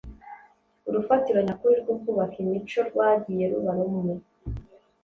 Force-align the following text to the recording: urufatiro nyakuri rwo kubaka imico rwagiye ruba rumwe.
urufatiro 0.87 1.39
nyakuri 1.47 1.75
rwo 1.81 1.95
kubaka 2.01 2.35
imico 2.43 2.79
rwagiye 2.89 3.43
ruba 3.51 3.71
rumwe. 3.77 4.13